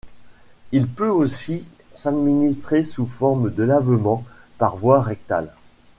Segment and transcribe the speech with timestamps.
[0.71, 4.23] Il peut aussi s'administrer sous forme de lavement
[4.57, 5.53] par voie rectale.